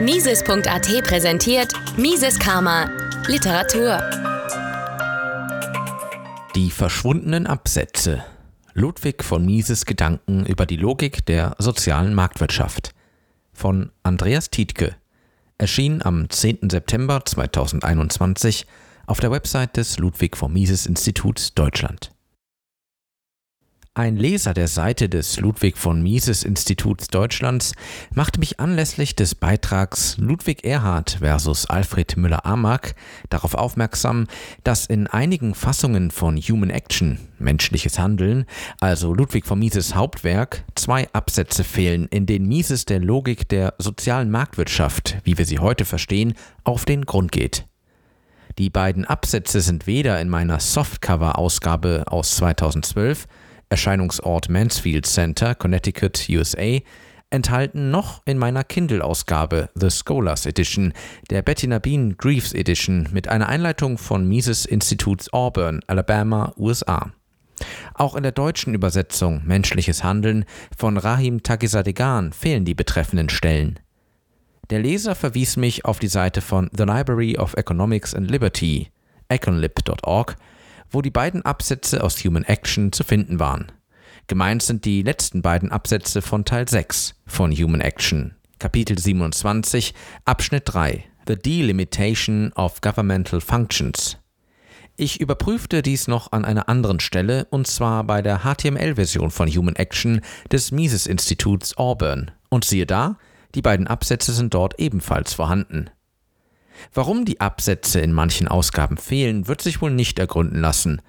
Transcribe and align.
Mises.at 0.00 1.04
präsentiert 1.04 1.74
Mises 1.98 2.38
Karma 2.38 2.90
Literatur. 3.26 4.00
Die 6.54 6.70
verschwundenen 6.70 7.46
Absätze. 7.46 8.24
Ludwig 8.72 9.22
von 9.22 9.44
Mises 9.44 9.84
Gedanken 9.84 10.46
über 10.46 10.64
die 10.64 10.76
Logik 10.76 11.26
der 11.26 11.54
sozialen 11.58 12.14
Marktwirtschaft. 12.14 12.94
Von 13.52 13.92
Andreas 14.02 14.48
Tietke. 14.48 14.96
Erschien 15.58 16.00
am 16.02 16.30
10. 16.30 16.70
September 16.70 17.22
2021 17.22 18.66
auf 19.06 19.20
der 19.20 19.30
Website 19.30 19.76
des 19.76 19.98
Ludwig 19.98 20.34
von 20.34 20.50
Mises 20.50 20.86
Instituts 20.86 21.52
Deutschland. 21.52 22.10
Ein 23.94 24.16
Leser 24.16 24.54
der 24.54 24.68
Seite 24.68 25.08
des 25.08 25.40
Ludwig 25.40 25.76
von 25.76 26.00
Mises 26.00 26.44
Instituts 26.44 27.08
Deutschlands 27.08 27.72
machte 28.14 28.38
mich 28.38 28.60
anlässlich 28.60 29.16
des 29.16 29.34
Beitrags 29.34 30.16
Ludwig 30.16 30.64
Erhard 30.64 31.16
versus 31.18 31.66
Alfred 31.66 32.16
Müller-Amack 32.16 32.94
darauf 33.30 33.54
aufmerksam, 33.54 34.28
dass 34.62 34.86
in 34.86 35.08
einigen 35.08 35.56
Fassungen 35.56 36.12
von 36.12 36.36
Human 36.36 36.70
Action, 36.70 37.18
menschliches 37.40 37.98
Handeln, 37.98 38.44
also 38.78 39.12
Ludwig 39.12 39.44
von 39.44 39.58
Mises 39.58 39.96
Hauptwerk, 39.96 40.62
zwei 40.76 41.12
Absätze 41.12 41.64
fehlen, 41.64 42.06
in 42.12 42.26
denen 42.26 42.46
Mises 42.46 42.84
der 42.84 43.00
Logik 43.00 43.48
der 43.48 43.74
sozialen 43.78 44.30
Marktwirtschaft, 44.30 45.18
wie 45.24 45.36
wir 45.36 45.46
sie 45.46 45.58
heute 45.58 45.84
verstehen, 45.84 46.34
auf 46.62 46.84
den 46.84 47.06
Grund 47.06 47.32
geht. 47.32 47.66
Die 48.56 48.70
beiden 48.70 49.04
Absätze 49.04 49.60
sind 49.60 49.88
weder 49.88 50.20
in 50.20 50.28
meiner 50.28 50.60
Softcover-Ausgabe 50.60 52.04
aus 52.06 52.36
2012 52.36 53.26
Erscheinungsort 53.70 54.48
Mansfield 54.48 55.06
Center, 55.06 55.54
Connecticut, 55.54 56.26
USA, 56.28 56.80
enthalten 57.30 57.92
noch 57.92 58.22
in 58.26 58.36
meiner 58.36 58.64
Kindle-Ausgabe 58.64 59.70
The 59.76 59.90
Scholars 59.90 60.44
Edition, 60.44 60.92
der 61.30 61.42
Bettina 61.42 61.78
Bean 61.78 62.16
Greaves 62.18 62.52
Edition 62.52 63.08
mit 63.12 63.28
einer 63.28 63.48
Einleitung 63.48 63.96
von 63.96 64.28
Mises 64.28 64.66
Instituts 64.66 65.32
Auburn, 65.32 65.80
Alabama, 65.86 66.52
USA. 66.56 67.12
Auch 67.94 68.16
in 68.16 68.24
der 68.24 68.32
deutschen 68.32 68.74
Übersetzung 68.74 69.42
Menschliches 69.44 70.02
Handeln 70.02 70.44
von 70.76 70.96
Rahim 70.96 71.42
Tagisadegan 71.42 72.32
fehlen 72.32 72.64
die 72.64 72.74
betreffenden 72.74 73.28
Stellen. 73.28 73.78
Der 74.70 74.80
Leser 74.80 75.14
verwies 75.14 75.56
mich 75.56 75.84
auf 75.84 75.98
die 75.98 76.08
Seite 76.08 76.40
von 76.40 76.70
The 76.76 76.84
Library 76.84 77.36
of 77.36 77.54
Economics 77.54 78.14
and 78.14 78.30
Liberty, 78.30 78.88
econlib.org, 79.28 80.36
wo 80.90 81.02
die 81.02 81.10
beiden 81.10 81.44
Absätze 81.44 82.02
aus 82.02 82.24
Human 82.24 82.44
Action 82.44 82.92
zu 82.92 83.04
finden 83.04 83.38
waren. 83.38 83.72
Gemeint 84.26 84.62
sind 84.62 84.84
die 84.84 85.02
letzten 85.02 85.42
beiden 85.42 85.72
Absätze 85.72 86.22
von 86.22 86.44
Teil 86.44 86.68
6 86.68 87.14
von 87.26 87.52
Human 87.52 87.80
Action, 87.80 88.34
Kapitel 88.58 88.98
27, 88.98 89.94
Abschnitt 90.24 90.62
3, 90.66 91.04
The 91.26 91.36
Delimitation 91.36 92.52
of 92.54 92.80
Governmental 92.80 93.40
Functions. 93.40 94.18
Ich 94.96 95.18
überprüfte 95.18 95.80
dies 95.80 96.08
noch 96.08 96.32
an 96.32 96.44
einer 96.44 96.68
anderen 96.68 97.00
Stelle, 97.00 97.46
und 97.50 97.66
zwar 97.66 98.04
bei 98.04 98.20
der 98.20 98.40
HTML-Version 98.40 99.30
von 99.30 99.48
Human 99.48 99.76
Action 99.76 100.20
des 100.52 100.72
Mises-Instituts 100.72 101.78
Auburn. 101.78 102.30
Und 102.50 102.66
siehe 102.66 102.84
da, 102.84 103.16
die 103.54 103.62
beiden 103.62 103.86
Absätze 103.86 104.32
sind 104.32 104.52
dort 104.52 104.78
ebenfalls 104.78 105.32
vorhanden. 105.32 105.88
Warum 106.94 107.24
die 107.24 107.40
Absätze 107.40 108.00
in 108.00 108.12
manchen 108.12 108.48
Ausgaben 108.48 108.96
fehlen, 108.96 109.48
wird 109.48 109.62
sich 109.62 109.80
wohl 109.80 109.90
nicht 109.90 110.18
ergründen 110.18 110.60
lassen. 110.60 111.02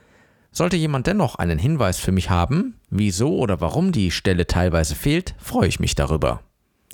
Sollte 0.52 0.76
jemand 0.76 1.08
dennoch 1.08 1.36
einen 1.36 1.60
Hinweis 1.60 2.00
für 2.00 2.12
mich 2.12 2.30
haben, 2.30 2.76
wieso 2.90 3.38
oder 3.38 3.62
warum 3.62 3.92
die 3.92 4.12
Stelle 4.12 4.48
teilweise 4.48 4.96
fehlt, 4.96 5.34
freue 5.38 5.68
ich 5.68 5.80
mich 5.80 5.96
darüber. 5.96 6.42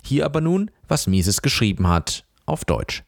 Hier 0.03 0.25
aber 0.25 0.41
nun, 0.41 0.71
was 0.87 1.07
Mises 1.07 1.41
geschrieben 1.41 1.87
hat, 1.87 2.23
auf 2.45 2.65
Deutsch. 2.65 3.03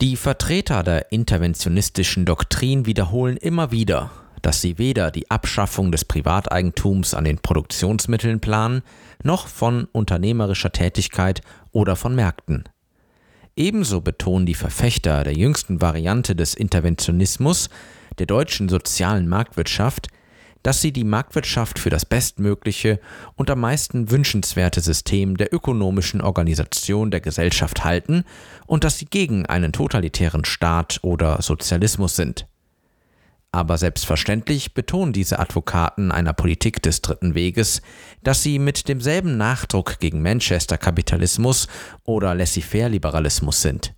Die 0.00 0.16
Vertreter 0.16 0.82
der 0.82 1.12
interventionistischen 1.12 2.24
Doktrin 2.24 2.84
wiederholen 2.84 3.36
immer 3.36 3.70
wieder, 3.70 4.10
dass 4.42 4.60
sie 4.60 4.76
weder 4.76 5.10
die 5.10 5.30
Abschaffung 5.30 5.92
des 5.92 6.04
Privateigentums 6.04 7.14
an 7.14 7.24
den 7.24 7.38
Produktionsmitteln 7.38 8.40
planen, 8.40 8.82
noch 9.22 9.46
von 9.46 9.84
unternehmerischer 9.92 10.72
Tätigkeit 10.72 11.42
oder 11.70 11.96
von 11.96 12.14
Märkten. 12.14 12.64
Ebenso 13.56 14.00
betonen 14.00 14.46
die 14.46 14.54
Verfechter 14.54 15.22
der 15.22 15.34
jüngsten 15.34 15.80
Variante 15.80 16.34
des 16.34 16.54
Interventionismus, 16.54 17.68
der 18.18 18.26
deutschen 18.26 18.68
sozialen 18.68 19.28
Marktwirtschaft, 19.28 20.08
dass 20.64 20.80
sie 20.80 20.92
die 20.92 21.04
Marktwirtschaft 21.04 21.78
für 21.78 21.90
das 21.90 22.04
bestmögliche 22.06 22.98
und 23.36 23.50
am 23.50 23.60
meisten 23.60 24.10
wünschenswerte 24.10 24.80
System 24.80 25.36
der 25.36 25.52
ökonomischen 25.52 26.20
Organisation 26.20 27.10
der 27.10 27.20
Gesellschaft 27.20 27.84
halten 27.84 28.24
und 28.66 28.82
dass 28.82 28.98
sie 28.98 29.04
gegen 29.04 29.46
einen 29.46 29.72
totalitären 29.72 30.44
Staat 30.44 31.00
oder 31.02 31.40
Sozialismus 31.42 32.16
sind. 32.16 32.46
Aber 33.54 33.78
selbstverständlich 33.78 34.74
betonen 34.74 35.12
diese 35.12 35.38
Advokaten 35.38 36.10
einer 36.10 36.32
Politik 36.32 36.82
des 36.82 37.02
dritten 37.02 37.36
Weges, 37.36 37.82
dass 38.24 38.42
sie 38.42 38.58
mit 38.58 38.88
demselben 38.88 39.36
Nachdruck 39.36 40.00
gegen 40.00 40.22
Manchester-Kapitalismus 40.22 41.68
oder 42.02 42.34
Laissez-faire-Liberalismus 42.34 43.62
sind. 43.62 43.94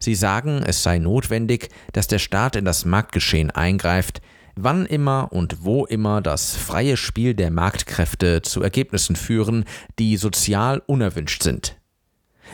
Sie 0.00 0.16
sagen, 0.16 0.64
es 0.66 0.82
sei 0.82 0.98
notwendig, 0.98 1.68
dass 1.92 2.08
der 2.08 2.18
Staat 2.18 2.56
in 2.56 2.64
das 2.64 2.84
Marktgeschehen 2.84 3.52
eingreift, 3.52 4.22
wann 4.56 4.86
immer 4.86 5.28
und 5.30 5.64
wo 5.64 5.86
immer 5.86 6.20
das 6.20 6.56
freie 6.56 6.96
Spiel 6.96 7.34
der 7.34 7.52
Marktkräfte 7.52 8.42
zu 8.42 8.60
Ergebnissen 8.60 9.14
führen, 9.14 9.66
die 10.00 10.16
sozial 10.16 10.82
unerwünscht 10.84 11.44
sind. 11.44 11.79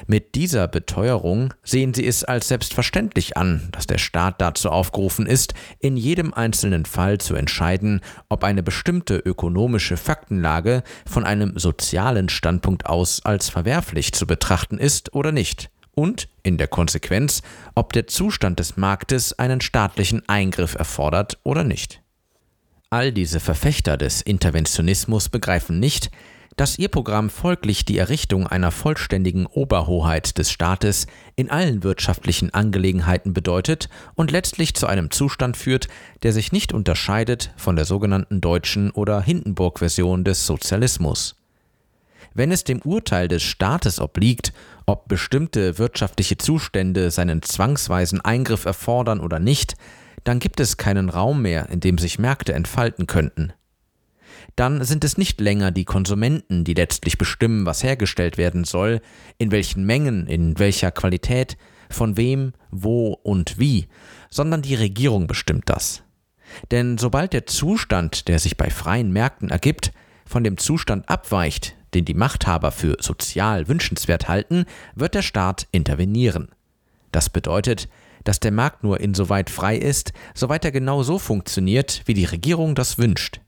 Mit 0.06 0.34
dieser 0.34 0.68
Beteuerung 0.68 1.54
sehen 1.62 1.94
sie 1.94 2.06
es 2.06 2.24
als 2.24 2.48
selbstverständlich 2.48 3.36
an, 3.36 3.68
dass 3.72 3.86
der 3.86 3.98
Staat 3.98 4.40
dazu 4.40 4.70
aufgerufen 4.70 5.26
ist, 5.26 5.54
in 5.80 5.96
jedem 5.96 6.34
einzelnen 6.34 6.84
Fall 6.84 7.18
zu 7.18 7.34
entscheiden, 7.34 8.00
ob 8.28 8.44
eine 8.44 8.62
bestimmte 8.62 9.16
ökonomische 9.16 9.96
Faktenlage 9.96 10.82
von 11.08 11.24
einem 11.24 11.58
sozialen 11.58 12.28
Standpunkt 12.28 12.86
aus 12.86 13.24
als 13.24 13.48
verwerflich 13.48 14.12
zu 14.12 14.26
betrachten 14.26 14.78
ist 14.78 15.14
oder 15.14 15.32
nicht 15.32 15.70
und 15.96 16.28
in 16.42 16.58
der 16.58 16.68
Konsequenz, 16.68 17.42
ob 17.74 17.92
der 17.92 18.06
Zustand 18.06 18.60
des 18.60 18.76
Marktes 18.76 19.36
einen 19.38 19.60
staatlichen 19.60 20.28
Eingriff 20.28 20.74
erfordert 20.74 21.38
oder 21.42 21.64
nicht. 21.64 22.02
All 22.90 23.12
diese 23.12 23.40
Verfechter 23.40 23.96
des 23.96 24.22
Interventionismus 24.22 25.28
begreifen 25.28 25.80
nicht, 25.80 26.10
dass 26.56 26.78
ihr 26.78 26.88
Programm 26.88 27.28
folglich 27.28 27.84
die 27.84 27.98
Errichtung 27.98 28.46
einer 28.46 28.70
vollständigen 28.70 29.46
Oberhoheit 29.46 30.38
des 30.38 30.50
Staates 30.50 31.06
in 31.36 31.50
allen 31.50 31.82
wirtschaftlichen 31.82 32.52
Angelegenheiten 32.52 33.34
bedeutet 33.34 33.90
und 34.14 34.30
letztlich 34.30 34.74
zu 34.74 34.86
einem 34.86 35.10
Zustand 35.10 35.58
führt, 35.58 35.88
der 36.22 36.32
sich 36.32 36.52
nicht 36.52 36.72
unterscheidet 36.72 37.52
von 37.56 37.76
der 37.76 37.84
sogenannten 37.84 38.40
deutschen 38.40 38.90
oder 38.90 39.20
Hindenburg-Version 39.20 40.24
des 40.24 40.46
Sozialismus. 40.46 41.36
Wenn 42.32 42.50
es 42.50 42.64
dem 42.64 42.80
Urteil 42.82 43.28
des 43.28 43.42
Staates 43.42 44.00
obliegt, 44.00 44.52
ob 44.86 45.08
bestimmte 45.08 45.78
wirtschaftliche 45.78 46.38
Zustände 46.38 47.10
seinen 47.10 47.42
zwangsweisen 47.42 48.22
Eingriff 48.22 48.64
erfordern 48.64 49.20
oder 49.20 49.38
nicht, 49.38 49.74
dann 50.24 50.38
gibt 50.38 50.60
es 50.60 50.76
keinen 50.76 51.10
Raum 51.10 51.42
mehr, 51.42 51.68
in 51.68 51.80
dem 51.80 51.98
sich 51.98 52.18
Märkte 52.18 52.52
entfalten 52.54 53.06
könnten 53.06 53.52
dann 54.56 54.82
sind 54.84 55.04
es 55.04 55.18
nicht 55.18 55.40
länger 55.40 55.70
die 55.70 55.84
Konsumenten, 55.84 56.64
die 56.64 56.74
letztlich 56.74 57.18
bestimmen, 57.18 57.66
was 57.66 57.82
hergestellt 57.82 58.38
werden 58.38 58.64
soll, 58.64 59.00
in 59.38 59.50
welchen 59.50 59.84
Mengen, 59.84 60.26
in 60.26 60.58
welcher 60.58 60.90
Qualität, 60.90 61.56
von 61.90 62.16
wem, 62.16 62.52
wo 62.70 63.12
und 63.22 63.58
wie, 63.58 63.86
sondern 64.30 64.62
die 64.62 64.74
Regierung 64.74 65.26
bestimmt 65.26 65.64
das. 65.66 66.02
Denn 66.70 66.98
sobald 66.98 67.32
der 67.32 67.46
Zustand, 67.46 68.28
der 68.28 68.38
sich 68.38 68.56
bei 68.56 68.70
freien 68.70 69.12
Märkten 69.12 69.50
ergibt, 69.50 69.92
von 70.24 70.42
dem 70.42 70.56
Zustand 70.56 71.08
abweicht, 71.08 71.76
den 71.94 72.04
die 72.04 72.14
Machthaber 72.14 72.72
für 72.72 72.96
sozial 73.00 73.68
wünschenswert 73.68 74.26
halten, 74.26 74.64
wird 74.94 75.14
der 75.14 75.22
Staat 75.22 75.68
intervenieren. 75.70 76.48
Das 77.12 77.30
bedeutet, 77.30 77.88
dass 78.24 78.40
der 78.40 78.52
Markt 78.52 78.82
nur 78.82 79.00
insoweit 79.00 79.50
frei 79.50 79.76
ist, 79.76 80.12
soweit 80.34 80.64
er 80.64 80.72
genau 80.72 81.02
so 81.02 81.18
funktioniert, 81.18 82.02
wie 82.06 82.14
die 82.14 82.24
Regierung 82.24 82.74
das 82.74 82.98
wünscht. 82.98 83.40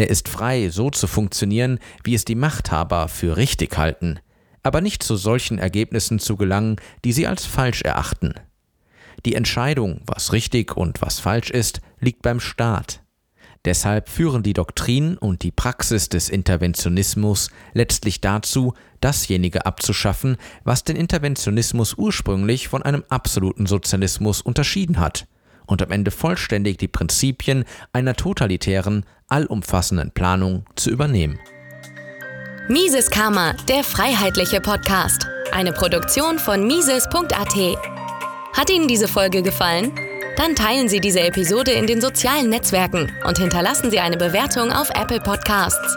Er 0.00 0.08
ist 0.08 0.30
frei, 0.30 0.70
so 0.70 0.88
zu 0.88 1.06
funktionieren, 1.06 1.78
wie 2.04 2.14
es 2.14 2.24
die 2.24 2.34
Machthaber 2.34 3.06
für 3.08 3.36
richtig 3.36 3.76
halten, 3.76 4.18
aber 4.62 4.80
nicht 4.80 5.02
zu 5.02 5.14
solchen 5.14 5.58
Ergebnissen 5.58 6.18
zu 6.18 6.38
gelangen, 6.38 6.76
die 7.04 7.12
sie 7.12 7.26
als 7.26 7.44
falsch 7.44 7.82
erachten. 7.82 8.32
Die 9.26 9.34
Entscheidung, 9.34 10.00
was 10.06 10.32
richtig 10.32 10.74
und 10.74 11.02
was 11.02 11.20
falsch 11.20 11.50
ist, 11.50 11.82
liegt 12.00 12.22
beim 12.22 12.40
Staat. 12.40 13.02
Deshalb 13.66 14.08
führen 14.08 14.42
die 14.42 14.54
Doktrin 14.54 15.18
und 15.18 15.42
die 15.42 15.50
Praxis 15.50 16.08
des 16.08 16.30
Interventionismus 16.30 17.50
letztlich 17.74 18.22
dazu, 18.22 18.72
dasjenige 19.02 19.66
abzuschaffen, 19.66 20.38
was 20.64 20.82
den 20.82 20.96
Interventionismus 20.96 21.92
ursprünglich 21.92 22.68
von 22.68 22.82
einem 22.82 23.04
absoluten 23.10 23.66
Sozialismus 23.66 24.40
unterschieden 24.40 24.98
hat– 24.98 25.26
und 25.70 25.82
am 25.82 25.90
Ende 25.90 26.10
vollständig 26.10 26.78
die 26.78 26.88
Prinzipien 26.88 27.64
einer 27.92 28.14
totalitären, 28.14 29.06
allumfassenden 29.28 30.10
Planung 30.10 30.64
zu 30.74 30.90
übernehmen. 30.90 31.38
Mises 32.68 33.10
Karma, 33.10 33.54
der 33.68 33.82
freiheitliche 33.84 34.60
Podcast. 34.60 35.26
Eine 35.52 35.72
Produktion 35.72 36.38
von 36.38 36.66
Mises.at. 36.66 37.78
Hat 38.52 38.70
Ihnen 38.70 38.88
diese 38.88 39.08
Folge 39.08 39.42
gefallen? 39.42 39.92
Dann 40.36 40.54
teilen 40.54 40.88
Sie 40.88 41.00
diese 41.00 41.20
Episode 41.20 41.72
in 41.72 41.86
den 41.86 42.00
sozialen 42.00 42.48
Netzwerken 42.48 43.12
und 43.26 43.38
hinterlassen 43.38 43.90
Sie 43.90 43.98
eine 43.98 44.16
Bewertung 44.16 44.72
auf 44.72 44.90
Apple 44.90 45.20
Podcasts. 45.20 45.96